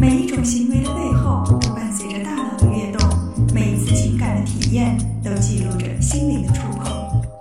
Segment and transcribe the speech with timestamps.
[0.00, 3.06] 每一种行为的背后都伴随着大脑的跃动，
[3.52, 6.90] 每一次情感的体验都记录着心灵的触碰。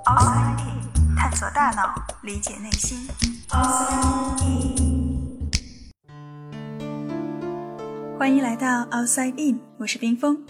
[0.04, 3.08] Outside In，探索大脑，理解内心。
[3.48, 5.50] Outside In，
[8.20, 10.44] 欢迎来到 Outside In，我是冰峰。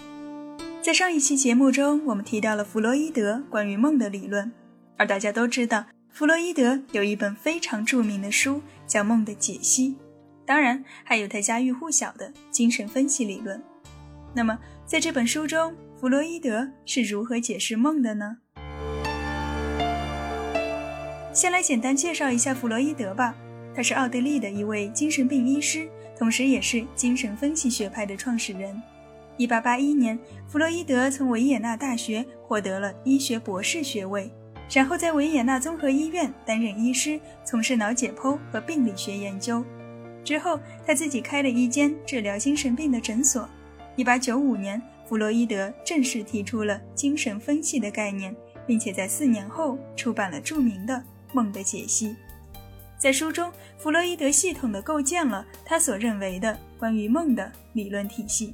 [0.81, 4.51] 在上一期节目中，我们提到了弗洛伊德关于梦的理论，
[4.97, 9.91] 而大家都知道，弗洛伊德有一本非常著名的书叫《梦的解析》。
[10.49, 13.61] 当然，还有他家喻户晓的精神分析理论。
[14.33, 18.37] 那么，在这本书中，弗洛伊德是如何解释梦的呢？
[21.31, 23.35] 先来简单介绍一下弗洛伊德吧。
[23.75, 28.81] 他是奥地利的一位精神病医师，同时也是精神分析学派的创始人。
[29.37, 34.33] 1881年，弗洛伊德从维也纳大学获得了医学博士学位，
[34.73, 39.63] 然后在维也纳综合医院担任医师，从事脑解剖和病理学研究。
[40.29, 43.49] 之后，他自己开了一间治疗精神病的诊所。
[43.97, 48.35] 1895年，弗洛伊德正式提出了精神分析的概念，
[48.67, 50.93] 并且在四年后出版了著名的
[51.33, 52.09] 《梦的解析》。
[52.95, 58.53] 在书中，弗洛伊德系统地构建了他所认为的关于梦的理论体系。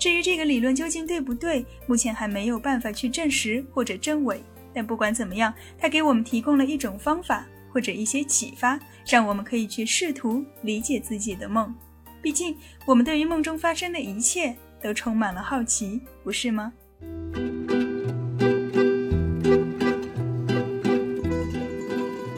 [0.00, 4.42] 至于这个理论究竟对不对，目前还没有办法去证实或者证伪。
[4.74, 7.46] 但不管怎么样，他给我们提供了一种方法。
[7.76, 11.74] 或者一些启发，让我们可以去试图理解自己的梦。
[12.22, 16.72] 毕竟，我们对于梦中发生的一切都充满了好奇，不是吗？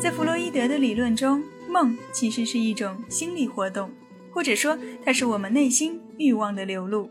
[0.02, 3.88] 在弗洛伊德的理论中，梦其实是一种心理活动，
[4.32, 7.08] 或者说，它是我们内心欲望的流露。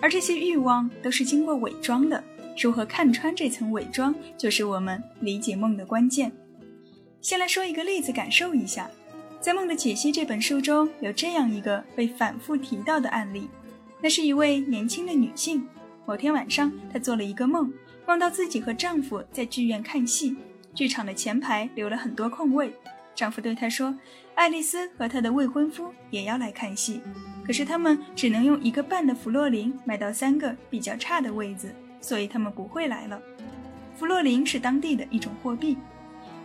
[0.00, 2.24] 而这些欲望都是经过伪装的。
[2.60, 6.32] 如何看穿这层伪装，就是我们理解梦的关键。
[7.22, 8.90] 先来说一个例子，感受一下。
[9.40, 13.48] 在《梦的解析》这本书中有这样一个被反复提到的案例，
[14.00, 15.64] 那是一位年轻的女性。
[16.04, 17.72] 某天晚上，她做了一个梦，
[18.08, 20.36] 梦到自己和丈夫在剧院看戏，
[20.74, 22.74] 剧场的前排留了很多空位。
[23.14, 23.96] 丈夫对她说
[24.34, 27.00] ：“爱丽丝和她的未婚夫也要来看戏，
[27.46, 33.22] 可是他们只能用一个半的弗洛林买到三个比较差的位子，所以他们不会来了。
[33.94, 35.76] 弗洛林是当地的一种货币。”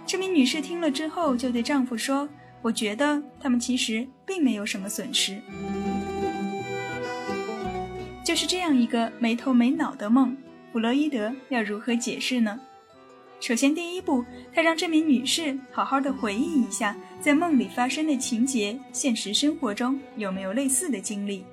[0.07, 2.29] 这名女士听了之后，就对丈夫说
[2.63, 5.37] ：“我觉得他们其实并没有什么损失。”
[8.23, 10.35] 就是这样一个没头没脑的梦，
[10.71, 12.57] 弗洛伊德要如何解释呢？
[13.41, 14.23] 首先，第一步，
[14.53, 21.43] 他让这名女士好好的回忆一下在梦里发生的情节，现实生活中有没有类似的经历。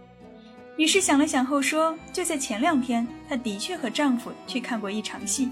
[0.77, 5.49] 女士想了想后说：“就在前两天，她的确和丈夫去看过一场戏。”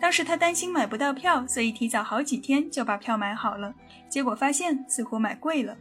[0.00, 3.74] 当时他担心买不到票，所以提早好几天就把票买好了。
[4.08, 5.76] 结果发现似乎买贵了。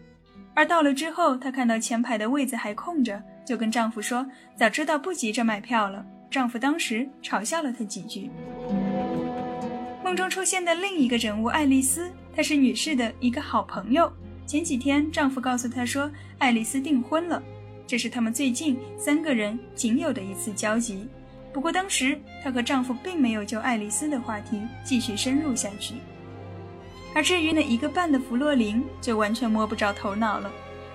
[0.53, 4.25] 而到了之后，她看到前排的位子还空着，就跟丈夫说
[4.57, 8.31] ：“早知道不急着买票了。”丈夫当时嘲笑了她几句。
[10.03, 14.11] 梦中出现的另一个人物爱丽丝，她是女士的一个好朋友。
[14.47, 17.41] 前几天，丈夫告诉她说，爱丽丝订婚了，
[17.85, 21.07] 这是他们最近三个人仅有的一次交集。
[21.53, 25.95] 不过当时她和丈夫并没有就爱丽丝的话题继续深入下去，
[27.15, 30.51] 而至于那一个半的弗洛林，就完全摸不着头脑了。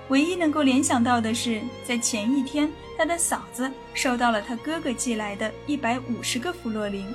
[0.08, 7.06] 唯一能够联想到的是，在前一天，他的嫂子收到了他哥哥寄来的一百五十个弗洛林，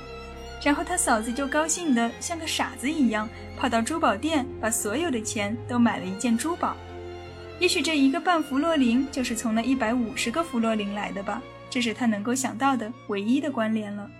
[0.64, 6.76] 然后他嫂子就高兴得像个傻子一样，跑到珠宝店把所有的钱都买了一件珠宝。
[7.60, 11.40] 也许这一个半弗洛林就是从那一百五十个弗洛林来的吧。
[11.70, 14.10] 这是他能够想到的唯一的关联了。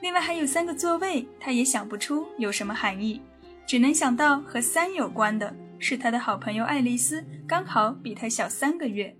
[0.00, 3.20] 另外还有三个座位，他也想不出有什么含义，
[3.66, 9.16] 只能想到和三有关的是他的好朋友爱丽丝刚好比他小三个月。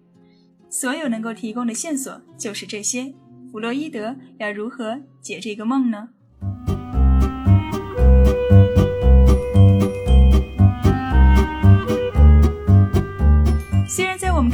[0.69, 3.15] 所有能够提供的线索就是这些。
[3.51, 6.09] 弗洛伊德要如何解这个梦呢？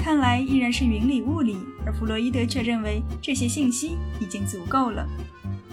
[0.09, 5.06] 看来依然是云里雾里，而弗洛伊德却认为这些信息已经足够了。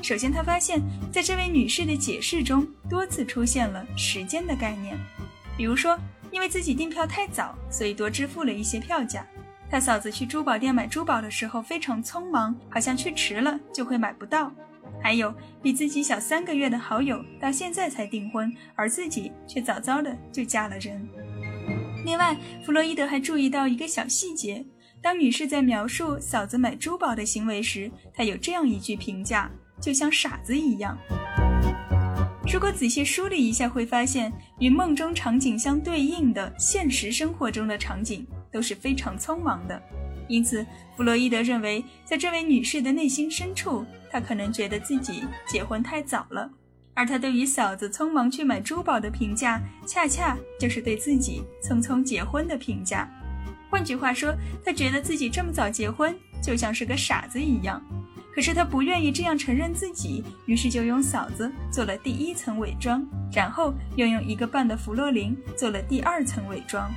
[0.02, 4.98] 首先，他发现，在这位女士的解释中多次出现了时间的概念，
[5.56, 5.98] 比如说，
[6.32, 9.26] 因为自己订票太早，所以多支付了一些票价。
[9.72, 14.52] 他嫂子去珠宝店买珠宝的时候非常匆忙，好像去迟了就会买不到。
[15.02, 15.34] 还有，
[15.64, 21.08] 比自己小三个月的好友到现在才订婚，而自己却早早的就嫁了人。
[22.06, 24.64] 另外，弗洛伊德还注意到一个小细节：
[25.02, 29.50] 当女士在描述嫂子买珠宝的行为时，她有这样一句评价，
[29.82, 30.96] 就像傻子一样。
[32.54, 39.82] 如果仔细梳理一下，会发现与梦中场景相对应的现实生活中的场景都是非常匆忙的。
[40.28, 40.64] 因此，
[40.96, 46.48] 弗洛伊德认为，在这位女士的内心深处，她可能觉得自己结婚太早了，
[46.96, 53.08] 而他对于嫂子匆忙去买珠宝的评价，恰恰就是对自己匆匆结婚的评价。
[53.70, 54.34] 换句话说，
[54.66, 57.80] 他觉得自己这么早结婚，就像是个傻子一样。
[58.34, 66.90] 可是他不愿意这样承认自己，于是就用嫂子做了第一层伪装，然后又用一个半的弗洛林做了第二层伪装。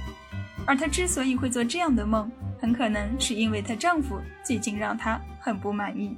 [0.66, 2.30] 而她之所以会做这样的梦，
[2.60, 6.16] 很可能是因为她丈夫最近让她很不满意。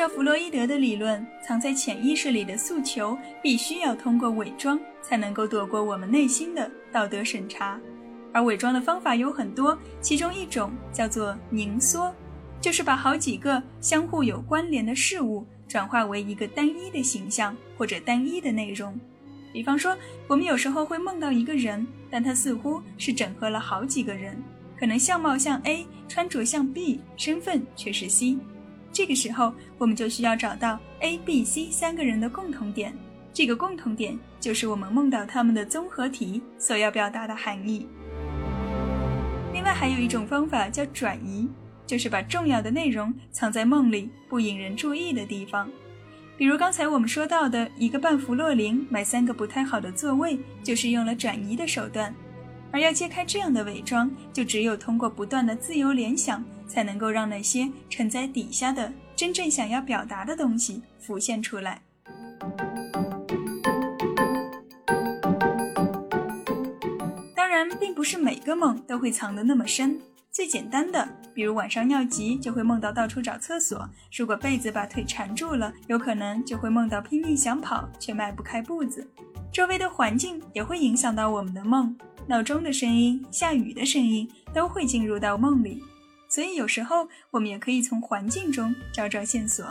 [0.00, 7.78] 照弗洛伊德的理论，藏在潜意识里的诉求必须要通过伪装才能够躲过我们内心的道德审查，
[8.32, 12.10] 而伪装的方法有很多，其中一种叫做凝缩，
[12.62, 18.98] 就是把好几个相互有关联的事物转化为一个单一的形象或者单一的内容。
[19.52, 19.94] 比方说，
[20.26, 24.42] 我们有时候会梦到一个人，但他似乎是整合了好几个人，
[24.78, 28.38] 可能相貌像 A，穿着像 B，身份却是 C。
[28.92, 32.92] 这个时候，我们就需要找到 A、B、C 三个人的共同点，
[33.32, 37.86] 这个共同点就是我们梦到他们的综合体所要表达的含义。
[39.52, 41.48] 另外，还有一种方法叫转移，
[41.86, 45.70] 就是把重要的内容藏在梦里不引人注意的地方。
[46.36, 52.14] 比如刚才我们说到的一个半弗洛林买三个不太好的座位，就是用了转移的手段。
[52.72, 56.44] 而要揭开这样的伪装，就只有通过不断的自由联想。
[56.70, 61.82] 才能够让那些沉在底下的真正想要表达的东西浮现出来。
[67.34, 70.00] 当然，并不是每个梦都会藏得那么深。
[70.32, 73.78] 最简单的，比如晚上尿急就会梦到到处找厕所；
[74.16, 79.10] 如果被子把腿缠住了，有可能就会梦到拼命想跑却迈不开步子。
[79.52, 81.96] 周围的环境也会影响到我们的梦，
[82.28, 85.82] 闹钟的声音、下雨的声音都会进入到梦里。
[86.28, 89.66] 所以有时候我们也可以从环境中找找线索。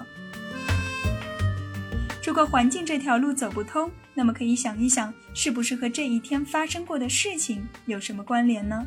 [2.22, 8.86] 如果环境这条路走不通，那么可以想一想，是不是和这一天发生过的事情有什么关联呢？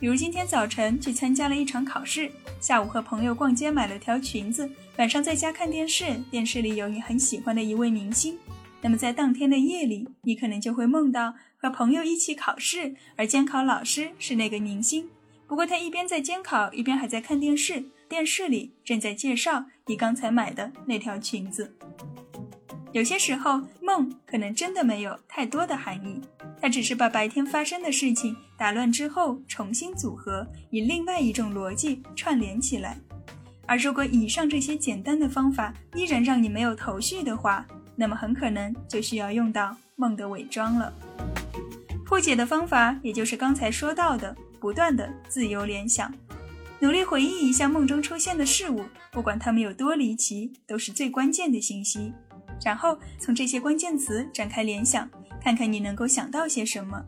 [0.00, 2.30] 比如今天早晨去参加了一场考试，
[2.60, 8.38] 下午和朋友逛街买了条裙子，晚上在家看电视，电视里有你很喜欢的一位明星。
[8.80, 15.08] 那么在当天的夜里，你可能就会梦到和朋友一起考试，而监考老师是那个明星。
[15.48, 17.84] 不过他一边在监考，一边还在看电视。
[18.08, 21.76] 电视里正在介绍你刚才买的那条裙子。
[22.92, 26.20] 有些时候，梦可能真的没有太多的含义，
[26.60, 32.98] 它只是把白天发生的事情打乱之后重新组合，以另外一种逻辑串联起来。
[33.66, 40.92] 而如果以上这些简单的方法依然让你没有头绪的话，那么很可能就需要用到梦的伪装了。
[42.06, 44.34] 破解的方法也就是刚才说到的。
[44.60, 46.12] 不断的自由联想，
[46.80, 52.12] 努力回忆一下梦中出现的事物，不管它们有多离奇，都是最关键的信息。
[52.64, 55.08] 然后从这些关键词展开联想，
[55.40, 57.04] 看看你能够想到些什么。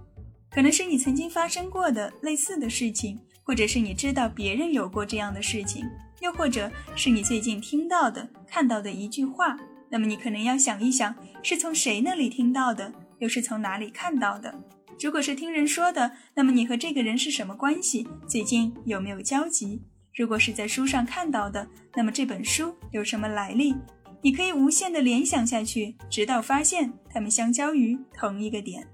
[0.50, 5.84] 可能是你曾经发生过的类似的事情，或者是你知道别人有过这样的事情，
[6.20, 9.56] 又或者是你最近听到的、看到的一句话。
[9.88, 14.54] 那么你可能要想一想，是从谁那里听到的，又是从哪里看到的。
[15.00, 18.06] 如果是听人说的，那么你和这个人是什么关系？
[18.26, 19.82] 最近有没有交集？
[20.14, 23.74] 如果是在书上看到的，那么这本书有什么来历？
[24.22, 28.86] 你可以无限的联想下去，直到发现它们相交于同一个点。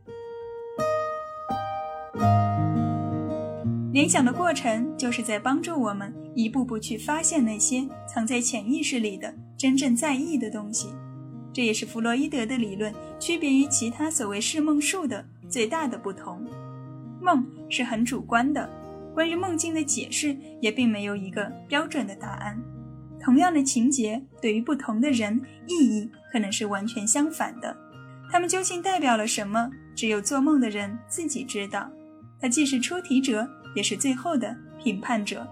[3.93, 10.89] 联想的过程就是在帮助我们一步步去发现那些藏在潜意识里的真正在意的东西。
[11.53, 15.25] 这也是弗洛伊德的理论区别于其他所谓释梦术的。
[15.49, 16.45] 最大的不同，
[17.21, 18.69] 梦是很主观的，
[19.15, 22.61] 关于梦境的解释也并没有一个标准的答案。
[23.21, 27.77] 同样的情节，对于不同的人，意义可能是完全相反的。
[28.31, 29.71] 他们究竟代表了什么？
[29.95, 31.91] 只有做梦的人自己知道。
[32.41, 35.47] 他既是出题者，也是最后的评判者。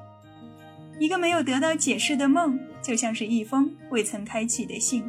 [1.01, 5.05] 一个没有得到解释的梦，就像是一封未曾开启的信。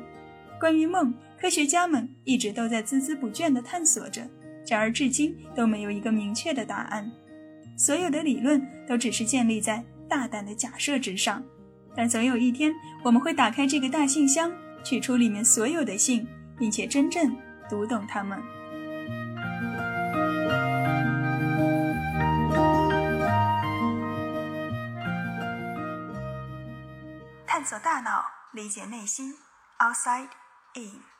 [0.59, 4.25] 关于梦，科学家们一直都在孜孜不倦地探索着。
[4.67, 7.11] 然而，至今都没有一个明确的答案。
[7.77, 11.43] 所有的理论都只是建立在大胆的假设之上。
[11.95, 12.73] 但总有一天，
[13.03, 14.51] 我们会打开这个大信箱，
[14.83, 17.35] 取出里面所有的信，并且真正
[17.69, 18.41] 读懂它们。
[27.47, 29.33] 探索大脑，理解内心
[29.79, 30.27] ，Outside
[30.75, 31.14] In。